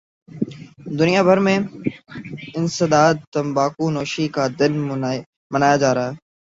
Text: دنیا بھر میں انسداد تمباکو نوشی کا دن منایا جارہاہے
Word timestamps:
دنیا 0.99 1.21
بھر 1.23 1.37
میں 1.45 1.57
انسداد 2.55 3.15
تمباکو 3.33 3.85
نوشی 3.91 4.25
کا 4.35 4.43
دن 4.59 4.73
منایا 5.51 5.75
جارہاہے 5.77 6.13